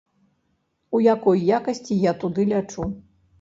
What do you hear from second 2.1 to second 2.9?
туды лячу?